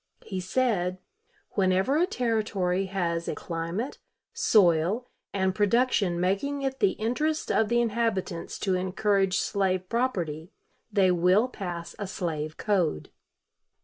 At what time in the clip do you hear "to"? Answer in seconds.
8.61-8.73